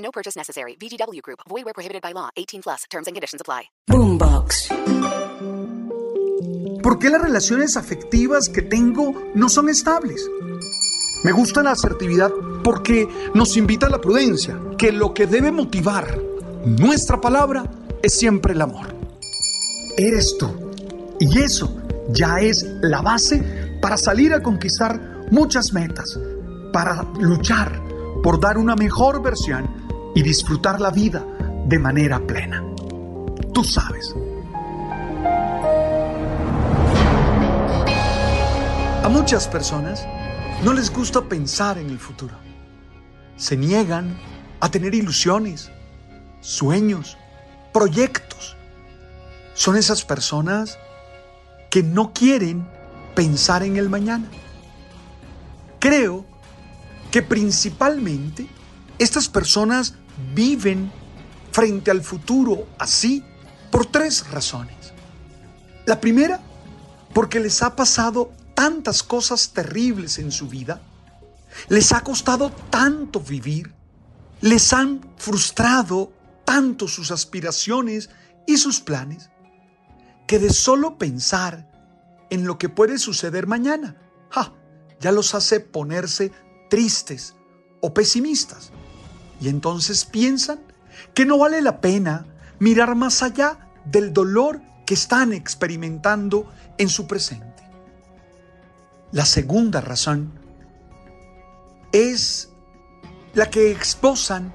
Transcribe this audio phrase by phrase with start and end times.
[0.00, 0.76] No purchase necessary.
[0.76, 1.40] VGW Group.
[1.48, 2.30] Void where prohibited by law.
[2.36, 2.84] 18 plus.
[2.90, 3.70] Terms and conditions apply.
[3.86, 4.70] Boombox.
[6.82, 10.26] ¿Por qué las relaciones afectivas que tengo no son estables?
[11.22, 12.32] Me gusta la asertividad
[12.64, 16.18] porque nos invita a la prudencia, que lo que debe motivar
[16.64, 17.64] nuestra palabra
[18.02, 18.94] es siempre el amor.
[19.98, 20.48] Eres tú.
[21.18, 21.76] Y eso
[22.08, 26.18] ya es la base para salir a conquistar muchas metas,
[26.72, 27.82] para luchar
[28.22, 31.24] por dar una mejor versión y disfrutar la vida
[31.66, 32.64] de manera plena.
[33.52, 34.14] Tú sabes.
[39.02, 40.06] A muchas personas
[40.64, 42.34] no les gusta pensar en el futuro.
[43.36, 44.18] Se niegan
[44.60, 45.70] a tener ilusiones,
[46.40, 47.16] sueños,
[47.72, 48.56] proyectos.
[49.54, 50.78] Son esas personas
[51.70, 52.68] que no quieren
[53.14, 54.28] pensar en el mañana.
[55.78, 56.26] Creo
[57.10, 58.48] que principalmente
[58.98, 59.94] estas personas
[60.34, 60.90] viven
[61.52, 63.24] frente al futuro así
[63.70, 64.92] por tres razones.
[65.86, 66.40] La primera,
[67.12, 70.80] porque les ha pasado tantas cosas terribles en su vida,
[71.68, 73.74] les ha costado tanto vivir,
[74.40, 76.12] les han frustrado
[76.44, 78.10] tanto sus aspiraciones
[78.46, 79.30] y sus planes,
[80.26, 81.70] que de solo pensar
[82.30, 83.96] en lo que puede suceder mañana,
[85.00, 86.30] ya los hace ponerse
[86.68, 87.34] tristes
[87.80, 88.70] o pesimistas.
[89.40, 90.60] Y entonces piensan
[91.14, 92.26] que no vale la pena
[92.58, 97.62] mirar más allá del dolor que están experimentando en su presente.
[99.12, 100.32] La segunda razón
[101.92, 102.50] es
[103.34, 104.52] la que exposan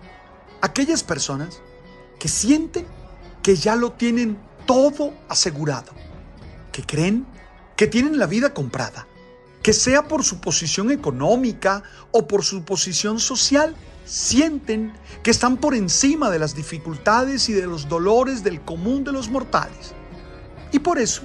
[0.61, 1.61] aquellas personas
[2.19, 2.85] que sienten
[3.41, 5.91] que ya lo tienen todo asegurado,
[6.71, 7.25] que creen
[7.75, 9.07] que tienen la vida comprada,
[9.61, 14.93] que sea por su posición económica o por su posición social, sienten
[15.23, 19.29] que están por encima de las dificultades y de los dolores del común de los
[19.29, 19.93] mortales.
[20.71, 21.23] Y por eso,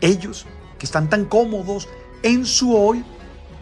[0.00, 0.46] ellos,
[0.78, 1.88] que están tan cómodos
[2.22, 3.04] en su hoy,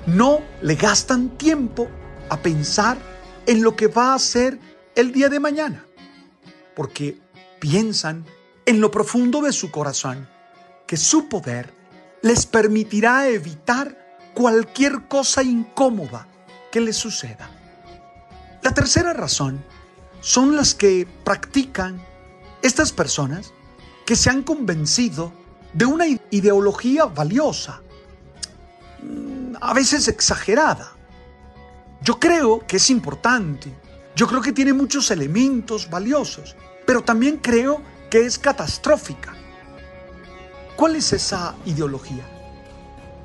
[0.06, 1.88] no le gastan tiempo
[2.30, 2.98] a pensar
[3.46, 4.58] en lo que va a ser
[4.94, 5.84] el día de mañana,
[6.74, 7.18] porque
[7.60, 8.24] piensan
[8.66, 10.28] en lo profundo de su corazón
[10.86, 11.72] que su poder
[12.22, 16.26] les permitirá evitar cualquier cosa incómoda
[16.70, 17.57] que les suceda.
[18.62, 19.64] La tercera razón
[20.20, 22.02] son las que practican
[22.62, 23.52] estas personas
[24.04, 25.32] que se han convencido
[25.72, 27.80] de una ideología valiosa,
[29.02, 30.92] mm, a veces exagerada.
[32.02, 33.72] Yo creo que es importante,
[34.16, 39.34] yo creo que tiene muchos elementos valiosos, pero también creo que es catastrófica.
[40.74, 42.24] ¿Cuál es esa ideología?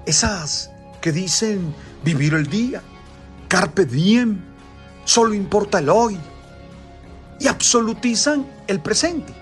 [0.06, 0.70] Esas
[1.02, 1.74] que dicen
[2.04, 2.82] vivir el día,
[3.48, 4.53] carpe diem,
[5.06, 6.18] solo importa el hoy
[7.40, 9.34] y absolutizan el presente.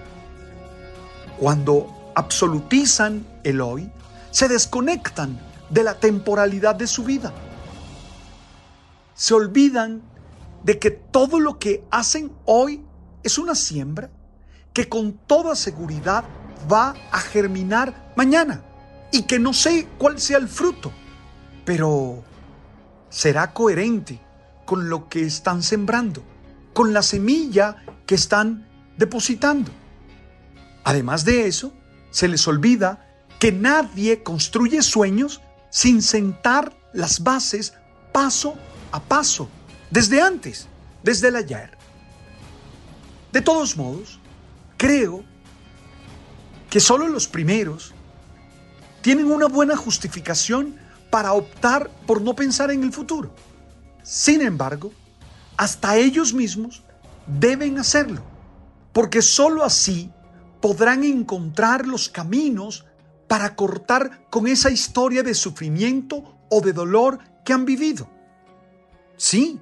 [1.40, 3.92] Cuando absolutizan el hoy,
[4.32, 5.40] se desconectan
[5.70, 7.34] de la temporalidad de su vida.
[9.14, 10.02] Se olvidan
[10.64, 12.84] de que todo lo que hacen hoy
[13.24, 14.10] es una siembra
[14.74, 16.24] que con toda seguridad
[16.72, 18.64] va a germinar mañana
[19.12, 20.92] y que no sé cuál sea el fruto,
[21.66, 22.24] pero
[23.10, 24.22] será coherente
[24.72, 26.24] con lo que están sembrando,
[26.72, 28.66] con la semilla que están
[28.96, 29.70] depositando.
[30.86, 31.74] Además de eso,
[32.10, 33.06] se les olvida
[33.38, 37.74] que nadie construye sueños sin sentar las bases
[38.14, 38.56] paso
[38.94, 39.50] a paso,
[39.90, 40.70] desde antes,
[41.04, 41.78] desde el ayer.
[43.34, 44.22] De todos modos,
[44.78, 45.26] creo
[46.70, 47.94] que solo los primeros
[49.02, 50.78] tienen una buena justificación
[51.10, 53.36] para optar por no pensar en el futuro.
[54.04, 54.92] Sin embargo,
[55.58, 56.84] hasta ellos mismos
[57.28, 58.22] deben hacerlo,
[58.94, 60.12] porque sólo así
[60.60, 62.86] podrán encontrar los caminos
[63.28, 68.10] para cortar con esa historia de sufrimiento o de dolor que han vivido.
[69.18, 69.60] Sí,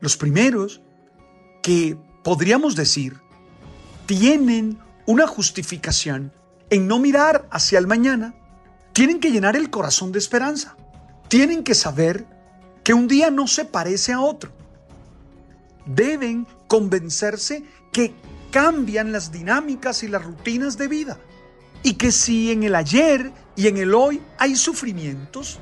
[0.00, 0.82] los primeros
[1.62, 3.20] que podríamos decir
[4.06, 6.32] tienen una justificación
[6.70, 8.34] en no mirar hacia el mañana,
[8.92, 10.76] tienen que llenar el corazón de esperanza.
[11.28, 12.26] Tienen que saber
[12.84, 14.52] que un día no se parece a otro.
[15.86, 18.14] Deben convencerse que
[18.50, 21.18] cambian las dinámicas y las rutinas de vida.
[21.82, 25.58] Y que si en el ayer y en el hoy hay sufrimientos,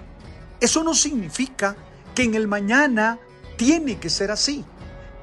[0.60, 1.76] eso no significa
[2.14, 3.18] que en el mañana
[3.56, 4.64] tiene que ser así,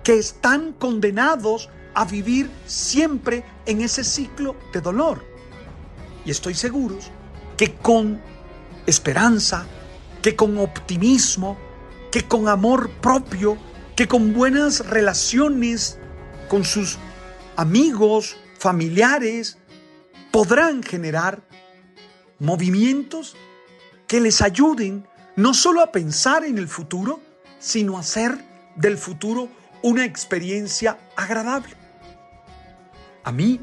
[0.04, 5.26] que están condenados a vivir siempre en ese ciclo de dolor.
[6.26, 6.98] Y estoy seguro
[7.58, 8.22] que con
[8.86, 9.66] esperanza,
[10.22, 11.58] que con optimismo,
[12.12, 13.58] que con amor propio,
[13.96, 16.00] que con buenas relaciones
[16.48, 16.98] con sus
[17.56, 19.58] amigos, familiares,
[20.32, 21.42] podrán generar
[22.40, 23.36] movimientos
[24.08, 27.22] que les ayuden no solo a pensar en el futuro,
[27.60, 28.44] sino a hacer
[28.76, 29.50] del futuro
[29.84, 31.76] una experiencia agradable.
[33.24, 33.60] A mí,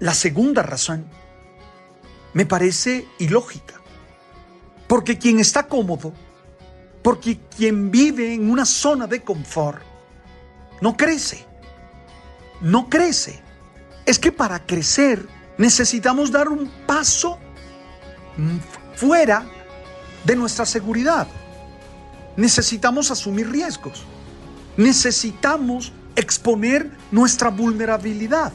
[0.00, 1.06] la segunda razón
[2.34, 3.80] me parece ilógica,
[4.86, 6.12] porque quien está cómodo,
[7.08, 9.80] porque quien vive en una zona de confort,
[10.82, 11.46] no crece,
[12.60, 13.40] no crece.
[14.04, 15.26] Es que para crecer
[15.56, 17.38] necesitamos dar un paso
[18.94, 19.46] fuera
[20.22, 21.26] de nuestra seguridad.
[22.36, 24.04] Necesitamos asumir riesgos.
[24.76, 28.52] Necesitamos exponer nuestra vulnerabilidad.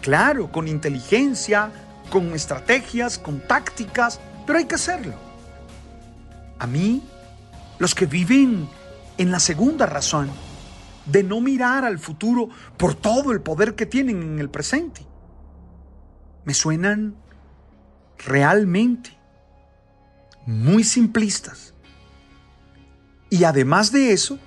[0.00, 1.70] Claro, con inteligencia,
[2.10, 5.14] con estrategias, con tácticas, pero hay que hacerlo.
[6.58, 7.00] A mí,
[7.78, 8.68] los que viven
[9.18, 10.30] en la segunda razón,
[11.06, 15.06] de no mirar al futuro por todo el poder que tienen en el presente,
[16.44, 17.16] me suenan
[18.18, 19.16] realmente
[20.46, 21.74] muy simplistas.
[23.30, 24.38] Y además de eso,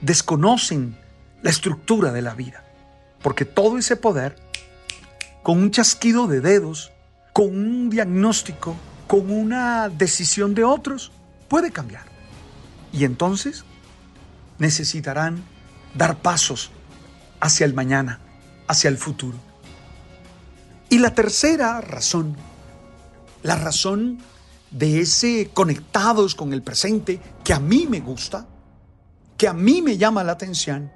[0.00, 0.96] desconocen
[1.42, 2.64] la estructura de la vida.
[3.22, 4.36] Porque todo ese poder,
[5.42, 6.92] con un chasquido de dedos,
[7.32, 8.76] con un diagnóstico,
[9.08, 11.12] con una decisión de otros,
[11.48, 12.11] puede cambiar.
[12.92, 13.64] Y entonces
[14.58, 15.42] necesitarán
[15.94, 16.70] dar pasos
[17.40, 18.20] hacia el mañana,
[18.68, 19.38] hacia el futuro.
[20.88, 22.36] Y la tercera razón,
[23.42, 24.18] la razón
[24.70, 28.46] de ese conectados con el presente que a mí me gusta,
[29.36, 30.92] que a mí me llama la atención,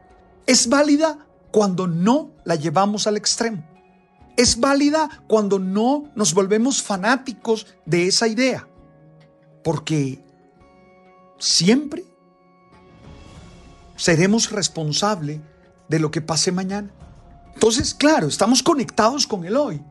[0.47, 3.65] es válida cuando no la llevamos al extremo.
[4.37, 8.69] Es válida cuando no nos volvemos fanáticos de esa idea.
[9.65, 10.23] Porque
[11.39, 12.05] siempre
[13.97, 15.41] seremos responsables
[15.89, 16.91] de lo que pase mañana.
[17.55, 19.83] Entonces, claro, estamos conectados con el hoy,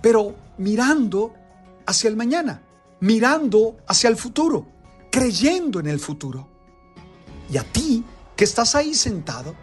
[0.00, 1.34] pero mirando
[1.86, 2.62] hacia el mañana,
[3.00, 4.66] mirando hacia el futuro,
[5.10, 6.48] creyendo en el futuro.
[7.50, 8.04] Y a ti,
[8.36, 9.54] que estás ahí sentado,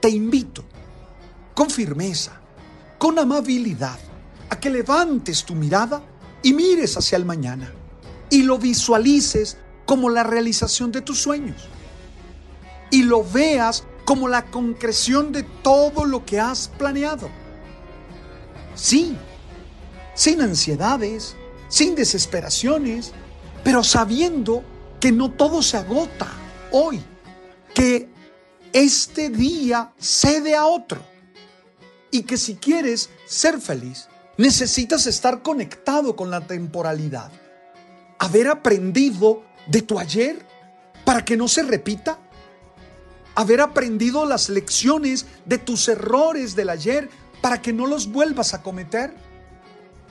[0.00, 0.64] te invito
[1.54, 2.40] con firmeza,
[2.98, 3.98] con amabilidad,
[4.50, 6.02] a que levantes tu mirada
[6.42, 7.72] y mires hacia el mañana
[8.30, 11.66] y lo visualices como la realización de tus sueños.
[12.90, 17.30] Y lo veas como la concreción de todo lo que has planeado.
[18.74, 19.16] Sí,
[20.12, 21.36] sin ansiedades,
[21.68, 23.12] sin desesperaciones,
[23.64, 24.62] pero sabiendo
[25.00, 26.28] que no todo se agota
[26.70, 27.02] hoy,
[27.72, 28.10] que
[28.74, 31.00] este día cede a otro.
[32.10, 37.32] Y que si quieres ser feliz, necesitas estar conectado con la temporalidad,
[38.18, 40.44] haber aprendido de tu ayer
[41.04, 42.18] para que no se repita
[43.34, 47.08] haber aprendido las lecciones de tus errores del ayer
[47.40, 49.14] para que no los vuelvas a cometer,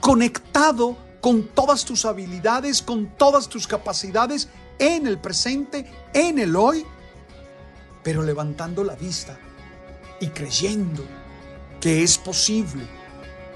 [0.00, 4.48] conectado con todas tus habilidades, con todas tus capacidades
[4.78, 5.84] en el presente,
[6.14, 6.86] en el hoy,
[8.02, 9.38] pero levantando la vista
[10.20, 11.04] y creyendo
[11.80, 12.86] que es posible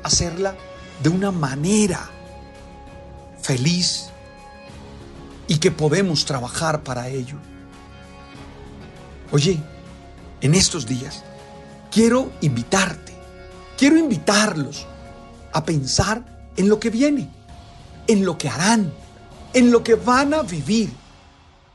[0.03, 0.55] hacerla
[1.03, 2.11] de una manera
[3.41, 4.12] feliz
[5.53, 7.37] y que podemos trabajar para ello.
[9.33, 9.63] Oye,
[10.41, 11.25] en estos días
[11.91, 13.13] quiero invitarte,
[13.77, 14.87] quiero invitarlos
[15.53, 17.29] a pensar en lo que viene,
[18.07, 18.95] en lo que harán,
[19.53, 20.91] en lo que van a vivir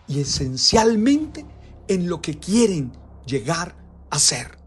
[0.08, 1.46] y esencialmente
[1.88, 2.92] en lo que quieren
[3.28, 3.76] llegar
[4.10, 4.58] a ser.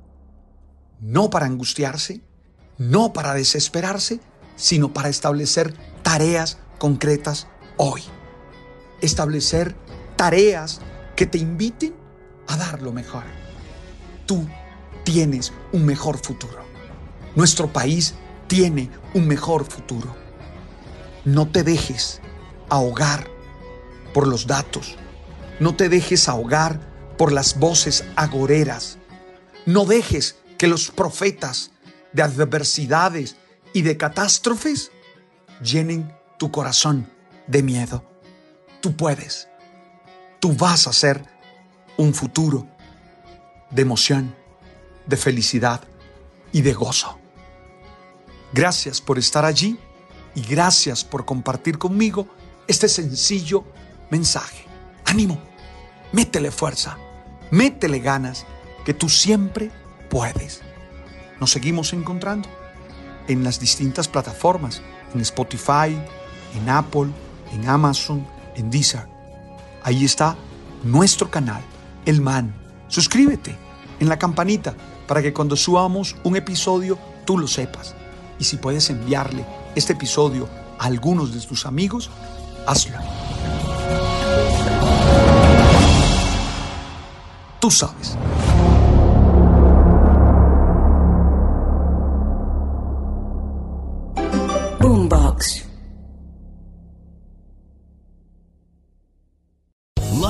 [1.01, 2.23] No para angustiarse,
[2.79, 4.21] no para desesperarse,
[4.55, 5.75] sino para establecer
[6.05, 8.03] tareas concretas hoy.
[9.01, 9.75] Establecer
[10.17, 10.81] tareas
[11.17, 11.95] que te inviten
[12.47, 13.25] a dar lo mejor.
[14.27, 14.47] Tú
[15.05, 16.65] tienes un mejor futuro.
[17.35, 18.15] Nuestro país
[18.47, 20.15] tiene un mejor futuro.
[21.25, 22.21] No te dejes
[22.69, 23.29] ahogar
[24.13, 24.97] por los datos.
[25.61, 26.81] No te dejes ahogar
[27.17, 28.99] por las voces agoreras.
[29.67, 31.71] No dejes que los profetas
[32.13, 33.37] de adversidades
[33.73, 34.91] y de catástrofes
[35.63, 37.09] llenen tu corazón
[37.47, 38.10] de miedo.
[38.81, 39.49] Tú puedes.
[40.39, 41.23] Tú vas a ser
[41.97, 42.67] un futuro
[43.71, 44.35] de emoción,
[45.07, 45.83] de felicidad
[46.53, 47.19] y de gozo.
[48.53, 49.79] Gracias por estar allí
[50.35, 52.27] y gracias por compartir conmigo
[52.67, 53.65] este sencillo
[54.11, 54.65] mensaje.
[55.05, 55.39] Ánimo,
[56.13, 56.97] métele fuerza,
[57.51, 58.47] métele ganas,
[58.85, 59.71] que tú siempre
[60.09, 60.63] puedes.
[61.39, 62.49] Nos seguimos encontrando
[63.29, 64.83] en las distintas plataformas,
[65.15, 65.97] en Spotify,
[66.55, 67.11] en Apple,
[67.53, 69.07] en Amazon, en Deezer.
[69.83, 70.37] Ahí está
[70.85, 71.63] nuestro canal,
[72.05, 72.55] El Man.
[72.89, 73.57] Suscríbete
[73.99, 74.75] en la campanita
[75.07, 77.95] para que cuando subamos un episodio tú lo sepas.
[78.39, 82.11] Y si puedes enviarle este episodio a algunos de tus amigos,
[82.67, 82.99] hazlo.
[87.61, 88.17] Tú sabes.